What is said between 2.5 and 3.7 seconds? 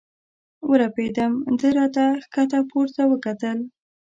پورته وکتل.